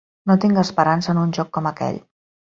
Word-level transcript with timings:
No 0.29 0.35
tinc 0.45 0.61
esperança 0.61 1.11
en 1.13 1.19
un 1.23 1.35
joc 1.39 1.51
com 1.59 1.69
aquell. 1.73 2.01